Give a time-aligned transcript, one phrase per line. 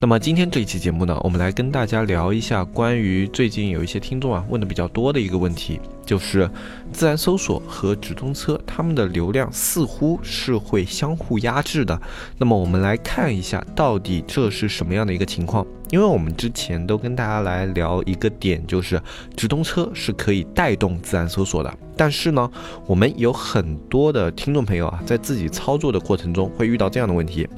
[0.00, 6.48] 那么今天这一期节目呢，我们来跟大家聊一下关于最近有一些听众啊问的比较多的一个问题，就是
[6.92, 12.00] 自然搜索和直通车它们的流量似乎是会相互压制的。
[12.38, 15.66] 那么我们来看一下，到底这是什么样的一个情况？
[15.90, 19.00] 因为我们之前都跟大家来聊一个点，就是
[19.36, 21.72] 直通车是可以带动自然搜索的。
[21.96, 22.48] 但是呢，
[22.86, 27.48] 我们有很多的听众朋友啊，在自己操作的过程中会遇到这样的问题：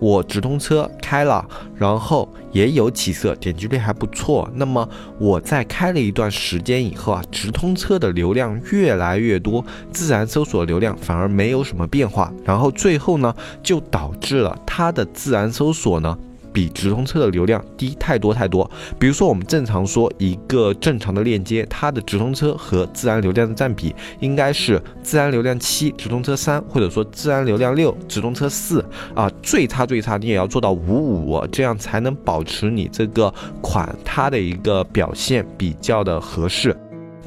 [0.00, 4.50] 我直通车开了，然后也有起色，点击率还不错。
[4.54, 4.88] 那么
[5.20, 12.32] 我在开了一段时间以后啊，直通车的流量越来越多，自然搜索流量反而没有什么变化。
[12.44, 16.18] 然后最后呢，就导致了它的自然搜索呢。
[16.54, 18.70] 比直通车的流量低太多太多。
[18.98, 28.82] 比如说，我们正常说一个正常的链接，它的直通车和自然流量的占比应该是自然流量七，直通车三，或者说自然流量六，直通车四
[29.14, 29.30] 啊。
[29.42, 36.74] 最差最差，你也要做到五五，这样才能保持你这个款它的一个表现比较的合适。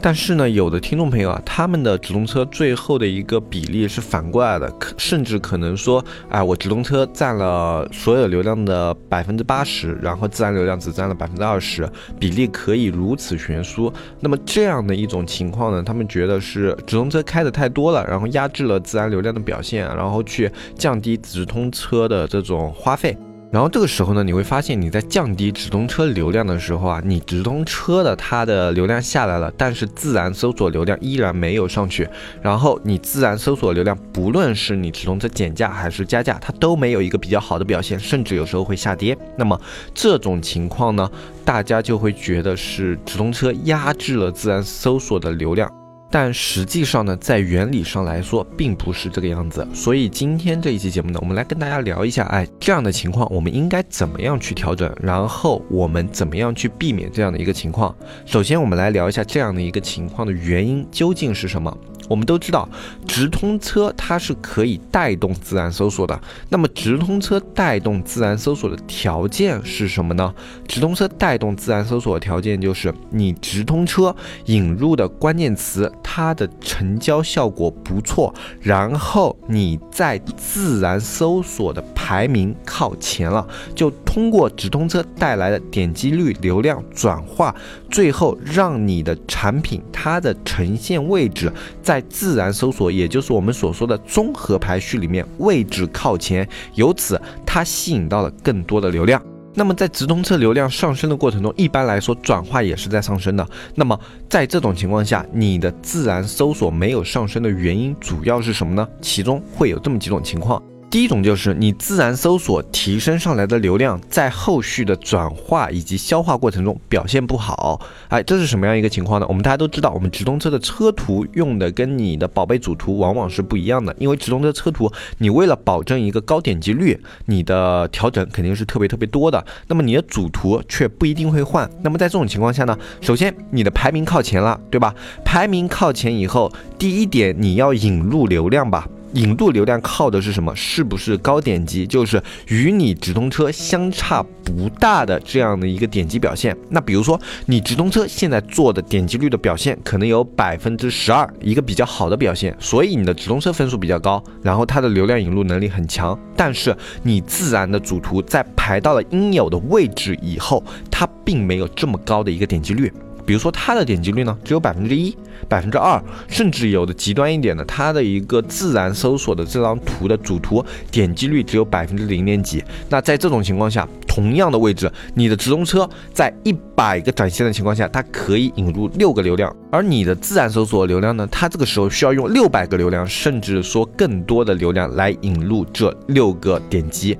[0.01, 13.91] 但是呢，有的听众朋友啊，他们的直通车最后的一个比例是反过来的，可甚至可能说，哎，我直通车占了所有流量的百分之八十，然后自然流量只占了百分之二十，比例可以如此悬殊。
[14.19, 23.17] 那么这样的一种情况呢，他们觉得是直通车开的太多了，然后压制了自然流量的表现，然后去降低直通车的这种花费。
[23.49, 32.07] 然后这个时候呢，你会发现你在降低直通车流量的时候啊，你直通车的它的流量下来了，但是自然搜索流量依然没有上去。
[32.41, 39.17] 然后你自然搜索流量，不论是你直通车减价还是加价，它都没有一个比较好的表现，甚至有时候会下跌。
[39.37, 39.59] 那么
[39.93, 41.09] 这种情况呢，
[41.45, 45.71] 大家就会觉得是直通车压制了自然搜索的流量。
[46.09, 49.67] 但实际上呢，在原理上来说，并不是这个样子。
[49.73, 57.95] 所以今天这一期节目呢，我们来跟大家聊一下，哎，这样的情况我们应该怎么样去调整，然后我们怎么样去避免这样的一个情况。
[58.25, 61.77] 首先，我们来聊一下这样的一个情况的原因究竟是什么。
[62.07, 62.67] 我们都知道，
[63.07, 66.19] 直通车它是可以带动自然搜索的。
[66.49, 70.33] 那么，直通车带动自然搜索的条件是什么呢？
[70.67, 83.45] 直通车带动自然搜索的条件就是你直通车引入的关键词，它的成交效果不错，然后你在自然搜索的排名靠前了，
[83.75, 87.53] 就通过直通车带来的点击率、流量转化，
[87.91, 91.51] 最后让你的产品它的呈现位置
[91.83, 92.01] 在。
[92.09, 99.21] 自然搜索，也就是我们所说的综合排序里面，位置靠前，由此它吸引到了更多的流量。
[99.53, 103.45] 那么在直通车流量上升的过程中，一般来说转化也是在上升的。
[103.75, 108.87] 那么在这种情况下，你的自然搜索没有上升的原因主要是什么呢？
[109.01, 110.63] 其中会有这么几种情况。
[110.89, 119.25] 第一种就是你自然搜索提升上来的流量，在后续的转化以及消化过程中表现不好，哎，这是什么样一个情况呢？
[119.27, 131.69] 我们大家都知道，我们直通车的车图用的跟你的宝贝主图往往是不一样的，因为直通车车图，你为了保证一个高点击率，你的调整肯定是特别特别多的，那么你的主图却不一定会换。
[131.83, 134.95] 那么在这种情况下呢，首先你的排名靠前了，对吧？
[135.25, 136.49] 排名靠前以后，
[136.79, 138.87] 第一点你要引入流量吧。
[139.13, 140.55] 引入流量靠的是什么？
[140.55, 141.87] 是不是高点击？
[141.87, 146.55] 就是与你直通车相差不大的这样的一个点击表现。
[146.69, 156.17] 那比如说，你直通车现在做的点击率的表现可能有百分之十二，一个比较好的表现，所以你的直通车分数比较高，然后它的流量引入能力很强。
[156.35, 162.91] 但是你自然的主图在排到了应有的位置以后，它并没有这么高的一个点击率。
[163.27, 165.13] 比如说它的点击率呢，只有百分之一、
[165.49, 172.63] 百分之二，甚至有的极端一点的，它的一个自然搜索的这张图的主图点击率只有百分之零点几。
[172.89, 187.17] 那在这种情况下，同样的位置，你的直通车在一百个展现的情况下，它可以引入六个流量，而你的自然搜索流量呢，它这个时候需要用六百个流量，甚至说更多的流量来引入这六个点击。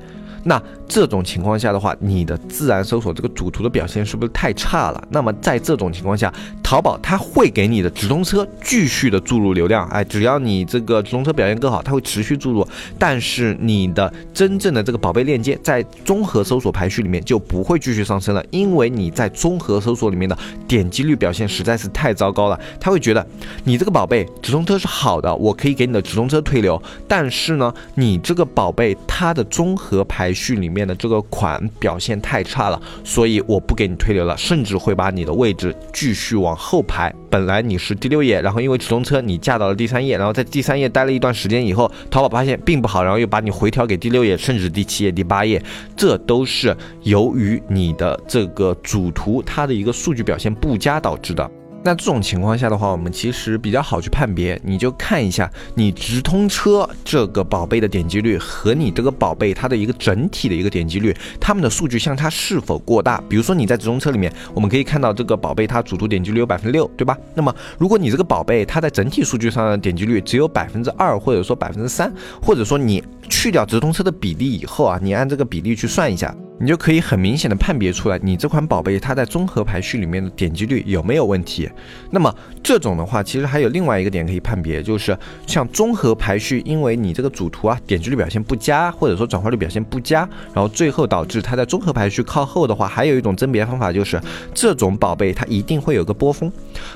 [0.48, 5.04] 那这种情况下的话，你的自然搜索这个主图的表现是不是太差了？
[5.10, 6.34] 那么在这种情况下，
[6.68, 12.68] 淘宝它会给你的直通车继续的注入流量，哎，只要你这个直通车表现更好，它会持续注入。
[13.00, 20.38] 但是你的真正的这个宝贝链接在综合搜索排序里面就不会继续上升了，因为你在综合搜索里面的
[20.68, 23.25] 点击率表现实在是太糟糕了，他会觉得
[23.63, 30.88] 你这个宝贝直通车是好的，我可以给你的直通车推流，但是呢，你这个宝贝它的综合排序里面。
[30.88, 37.13] 的这个款表现太差了，所以我不给你推流了，甚至会把你的位置继续往后排。
[37.30, 45.62] 本来你是第六页，然后因为直通车你架到了第三页，然后在第三页待了一段时间以后，淘宝发现并不好，然后又把你回调给第六页，甚至第七页、第八页，
[45.95, 51.50] 这都是由于你的这个主图它的一个数据表现不佳导致的。
[51.83, 63.24] 那这种情况下的话，我们其实比较好去判别，你就看一下你直通车这个宝贝的点击率和你这个宝贝它的一个整体的一个点击率，它们的数据相差是否过大。
[63.29, 67.18] 比如说你在直通车里面，我们可以看到这个宝贝它主图点击率有百分之六，对吧？
[67.33, 76.35] 那么如果你这个宝贝它在整体数据上的点击率只有百分之二，或者说百分之三，或者说你去掉直通车的比例以后啊，你按这个比例去算一下。
[76.59, 81.69] 你就可以很明显的判别出来，你这款宝贝它在综合排序里面的点击率有没有问题。
[82.09, 82.33] 那么
[82.63, 85.15] 这种的话，其实还有另外一个点可以判别，就是
[85.45, 94.19] 像综合排序，因为你这个主图啊点击率表现不佳，或者说转化率表现不佳，然后最后导致它在综合排序靠后的话，还有一种甄别方法，就是
[94.51, 96.51] 这种宝贝它一定会有个波峰。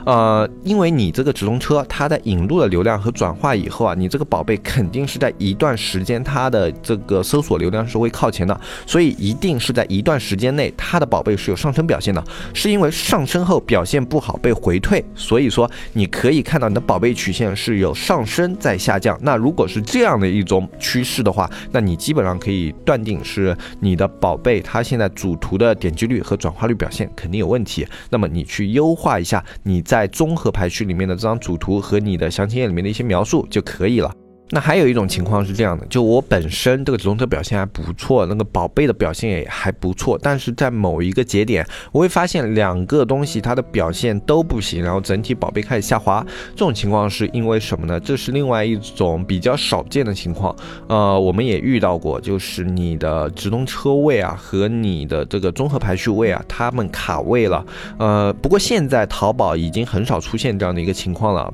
[0.06, 9.51] 呃，因为你这个直通车它在引入了流量和转化以后啊，你这个宝贝肯定是在一段时间它的这个搜索流量是会靠前的，所以一定。
[9.52, 19.20] 定是在一段时间内，它的宝贝是有上升表现的，是因为上升后表现不好被回退，所以说你可以看到你的宝贝曲线是有上升在下降。
[19.22, 27.86] 那如果是这样的一种趋势的话，那你基本上可以断定是你的宝贝它现在主图的点击率和转化率表现肯定有问题。
[28.10, 34.10] 那么你去优化一下你在综合排序里面的这张主图和你的详情页里面的一些描述就可以了。
[34.54, 46.26] 那还有一种情况是这样的，就我本身这个直通车表现还不错，那个宝贝的表现也还不错，但是在某一个节点，我会发现两个东西它的表现都不行，然后整体宝贝开始下滑。
[46.52, 47.98] 这种情况是因为什么呢？
[48.00, 50.54] 这是另外一种比较少见的情况。
[50.88, 57.66] 呃，我们也遇到过，就是你的直通车位啊和你的这个综合排序位啊，他们卡位了。
[57.98, 61.54] 呃，不过现在淘宝已经很少出现这样的一个情况了。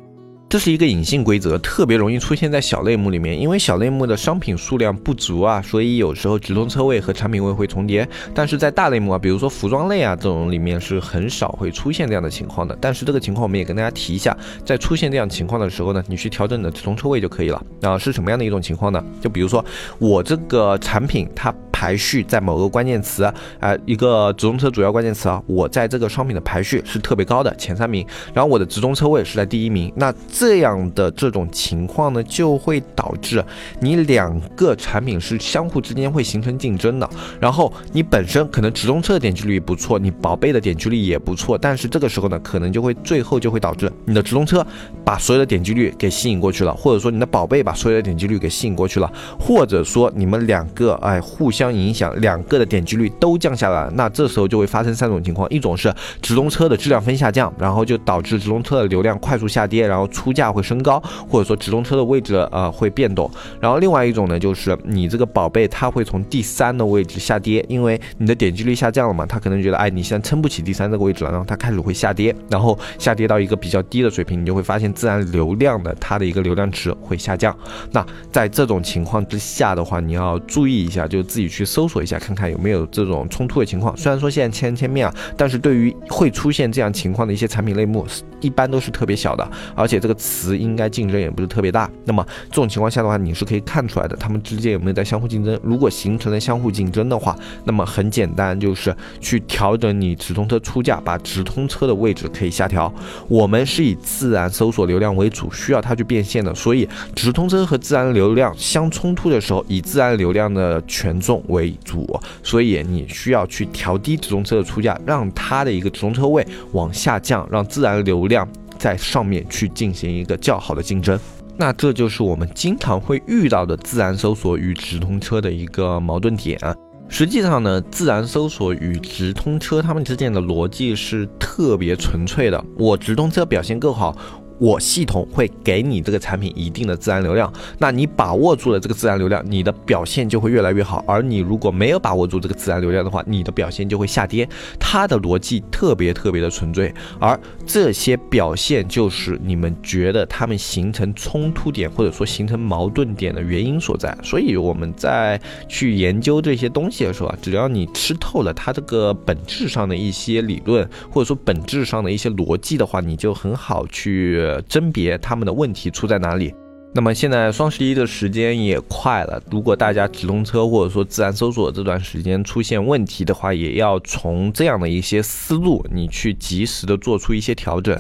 [0.50, 8.08] 这是一个隐性规则，特别容易出现在小类目里面，因为小类目的商品数量不足啊，所以有时候直通车位和产品位会重叠。
[8.34, 12.78] 但是在大类目啊，比如说服装类啊这种里面是很少会出现这样的情况的。
[12.80, 17.62] 但是这个情况我们也跟大家提一下，在出现这样情况的时候呢，你去调整你的直通车位就可以了。
[17.82, 19.04] 啊，是什么样的一种情况呢？
[19.22, 19.64] 就比如说
[20.00, 21.54] 我这个产品它。
[21.78, 23.24] 排序在某个关键词，
[23.60, 28.04] 啊，一个直通车主要关键词啊，我在这个商品的排序是特别高的，前三名，
[28.34, 33.46] 然后我的直通车位是在第一名，那这样的这种情况呢，就会导致
[33.80, 37.08] 你两个产品是相互之间会形成竞争的，
[37.40, 44.66] 然后你本身可能直通车的点击率不错，你宝贝的点击率也不错，但是这个时候呢，可能就会最后就会导致你的直通车
[45.06, 51.67] 把所有的点击率给吸引过去了，或者说你的宝贝把所有的点击率给吸引过去了，或者说你们两个哎互相。
[51.74, 63.30] 影响两个的点击率都降下来，那这时候就会发生三种情况：一种是直通车的质量分下降，然后就导致直通车的流量快速下跌，然后出价会升高，或者说直通车的位置呃会变动；
[63.60, 77.56] 然后另外一种呢，就是你这个宝贝它会从第三的位置下跌，因为你的点击率下降了嘛，他可能觉得哎你现在撑不起第三这个位置了，然后它开始会下跌，然后下跌到一个比较低的水平，你就会发现自然流量的它的一个流量值会下降。
[77.92, 81.57] 那在这种情况之下的话，你要注意一下，就自己去。
[81.58, 83.96] 去搜索一下，看看有没有这种冲突的情况。
[83.98, 88.06] 虽然说现在千人千面啊，但是对于会出现这样情况的一些产品类目，
[88.40, 91.90] 一般都是特别小的，而且这个词应该竞争也不是特别大。
[92.06, 95.60] 那么这种情况下的话，你是可以看出来的，他们之间有没有在相互竞争。
[95.64, 102.94] 如果形成了相互竞争的话，那么很简单，就是去调整你直通车出价，把直通车的位置可以下调。
[103.28, 111.76] 我们是以自然搜索流量为主，需要它去变现的，所以直通车和自然流量相冲突的时候，以自然流量的权重为。
[111.84, 118.46] 主，所以你需要去调低直通车的出价，让它的一个直通车位往下降，让自然流量
[118.78, 121.18] 在上面去进行一个较好的竞争。
[121.56, 126.60] 那这就是我们经常会遇到的自然搜索与直通车的一个矛盾点。
[127.08, 132.62] 实际上呢，自然搜索与直通车它们之间的逻辑是特别纯粹的。
[132.78, 134.14] 我直通车表现更好。
[134.60, 141.04] 我系统会给你这个产品一定的自然流量，那你把握住了这个自然流量，你的表现就会越来越好。
[141.08, 144.48] 而你如果没有把握住这个自然流量的话，你的表现就会下跌。
[144.80, 154.18] 它的逻辑特别特别的纯粹，而这些表现就是你们觉得他们形成冲突点或者说形成矛盾点的原因所在。
[154.24, 164.47] 所以我们在去研究这些东西的时候啊，只要你吃透了它这个本质上的一些理论，或者说本质上的一些逻辑的话，你就很好去。
[164.68, 166.54] 甄别他们的问题出在哪里。
[166.94, 177.96] 那么现在双十一的时间也快了，如果大家直通车或者说自然搜索这段时间出现问题的话，也要从这样的一些思路，你去及时的做出一些调整。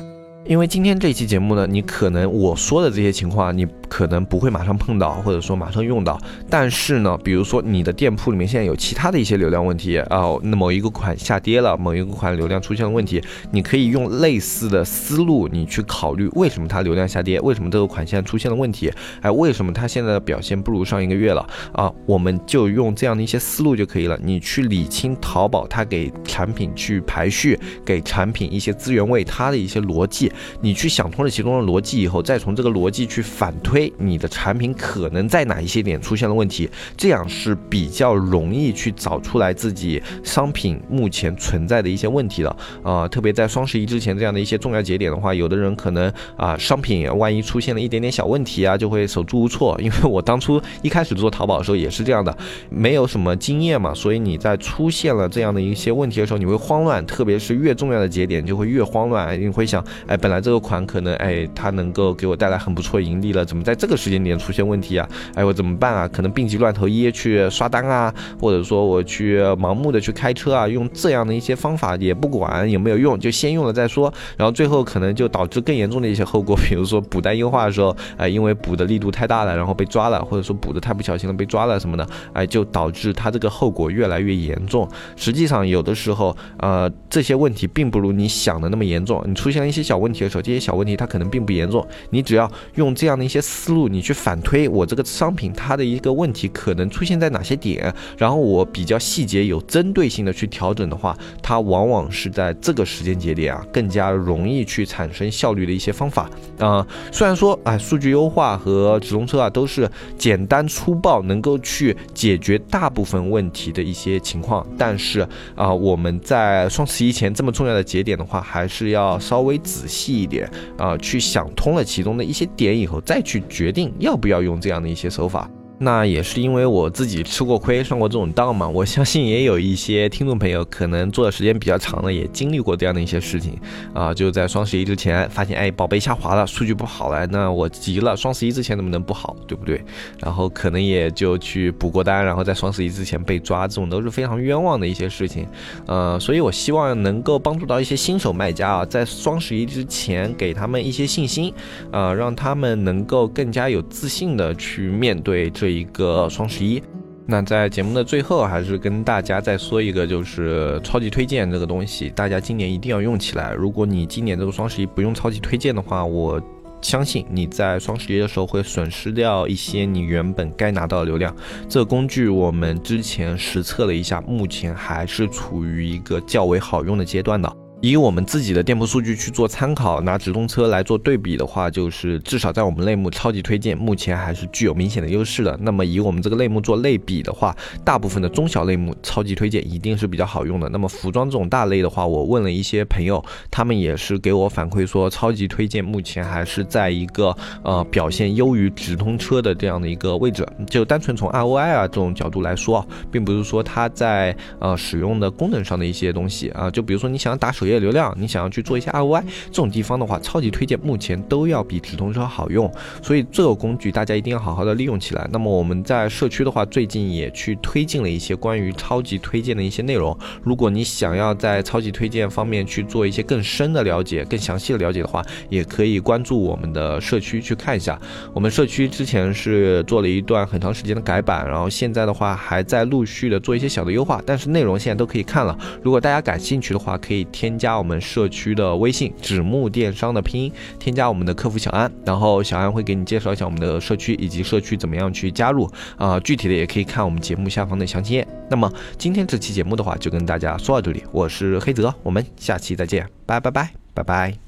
[0.45, 6.19] 因为今天这期节目呢，你可能我说的这些情况，你可能不会马上碰到，或者说马上用到。
[6.49, 18.91] 但是呢，比如说你的店铺里面现在有其他的一些流量问题啊，那某一个款下跌了，某一个款流量出现了问题，你可以用类似的思路，你去考虑为什么它流量下跌，为什么这个款现在出现了问题，
[19.21, 21.91] 哎，为什么它现在的表现不如上一个月了啊？
[22.05, 24.17] 我们就用这样的一些思路就可以了。
[24.23, 30.31] 你去理清淘宝它给产品去排序，给产品一些资源位，它的一些逻辑。
[30.61, 43.07] 你去想通了其中的逻辑以后，再从这个逻辑去反推你的产品可能在哪一些点出现了问题，这样是比较容易去找出来自己商品目前存在的一些问题的啊。
[43.07, 49.77] 特别在双十一之前这样的一些重要节点的话，有的人可能啊，商品万一出现了一点点小问题啊，就会手足无措。
[49.81, 52.35] 因为我当初一开始做淘宝的时候也是这样的，
[52.69, 60.37] 没有什么经验嘛，所以你在出现了这样的一些问题的时候，你会慌乱，特别是越重要的节点就会越慌乱，你会想，哎，本来。
[60.47, 65.05] 这个款可能哎，它能够给我带来很不错盈利了，怎么在这个时间点出现问题啊？
[65.35, 66.07] 哎，我怎么办啊？
[66.07, 74.13] 可能病急乱投医去刷单啊，或者说我去盲目的去开车啊，用这样的一些方法也不管有没有用，就先用了再说。
[74.37, 84.87] 然后最后可能就导致更严重的一些后果， 比如说补单优化的时候，哎，因为补的力度太大了，然后被抓了，或者说补的太不小心了被抓了什么的，哎，就导致它这个后果越来越严重。
[85.17, 89.21] 实际上有的时候，呃，这些问题并不如你想的那么严重。
[89.27, 90.37] 你出现了一些小问题的时候。
[90.47, 106.85] 这些小问题它可能并不严重，你只要用这样的一些思思路，你去反推我这个商品它的一个问题可能出现在哪些点，然后我比较细节有针对性的去调整的话，它往往是在这个时间节点啊更加容易去产生效率的一些方法啊。
[107.11, 120.27] 虽然说啊数据优化和直通车啊都是简单粗暴能够去解决大部分问题的一些情况，但是啊我们在双十一前这么重要的节点的话，还是要稍微仔细一。
[120.27, 120.45] 点
[120.77, 125.49] 啊，去想通了其中的一些点以后，再去决定要不要用这样的一些手法。
[125.79, 128.67] 那也是因为我自己吃过亏，上过这种当嘛。
[128.67, 133.55] 我相信也有一些听众朋友可能做的时间比较长了，也经历过这样的一些事情
[133.93, 134.11] 啊。
[134.11, 139.79] 就在双十一之前发现，哎，宝贝下滑了，数据不好了，那我急了，双十一之前能不能不好，对不对？
[140.19, 145.47] 然后可能也就去补过单，然后在双十一之前被抓，这种都是非常冤枉的一些事情。
[145.85, 151.53] 呃，所以我希望能够帮助到一些新手卖家啊，在双十一之前给他们一些信心，
[151.91, 155.66] 呃，让他们能够更加有自信的去面对这。
[155.71, 156.81] 一个双十一，
[157.25, 163.53] 那在节目的最后，还是跟大家再说一个，就是超级推荐这个东西，大家今年一定要用起来。
[163.53, 166.41] 如果你今年这个双十一不用超级推荐的话，我
[166.81, 171.35] 相信你在双十一的时候会损失掉一些你原本该拿到的流量。
[171.67, 177.51] 这个工具我们之前实测了一下，目前还是处于一个较为好用的阶段的。
[177.79, 185.55] 以我们自己的店铺数据去做参考，拿直通车来做对比的话，就是至少在我们类目超级推荐，目前还是具有明显的优势的。
[185.61, 187.55] 那么以我们这个类目做类比的话，
[187.85, 190.67] 大部分的中小类目超级推荐一定是比较好用的。
[190.69, 200.43] 那么服装这种大类的话，我问了一些朋友，他们也是给我反馈说，超级推荐目前还是在一个呃表现优于直通车的这样的一个位置。
[200.67, 207.66] 就单纯从 ROI 啊这种角度来说，并不是说它在呃使用的功能上的一些东西啊，就比如说你想打手。
[207.67, 212.71] 业流量，你想要去做一些 ROI 这种地方的话，超级推荐目前都要比直通车好用，
[213.01, 215.27] 所以这个工具大家一定要好好的利用起来。
[215.31, 220.17] 那么我们在社区的话，最近也去推进了一些关于超级推荐的一些内容。
[220.43, 227.99] 如果你想要在超级推荐方面去做一些更深的了解、更详细的了解的话，也可以关注我们的社区去看一下。
[228.33, 235.57] 我们社区之前是做了一段很长时间的改版，然后现在的话还在陆续的做一些小的优化，但是内容现在都可以看了。
[235.81, 237.56] 如果大家感兴趣的话，可以添。
[237.57, 248.27] 加我们社区的微信“纸木电商”的拼音，添加我们的客服小安，然后小安会给你介绍一下我们的社区以及社区怎么样去加入啊，具体的也可以看我们节目下方的详情页。
[248.49, 254.46] 那么今天这期节目的话，就跟大家说到这里，我是黑泽，我们下期再见，拜拜拜拜拜。